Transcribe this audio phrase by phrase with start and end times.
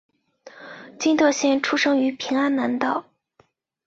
[0.97, 3.05] 金德贤出生于平安南道。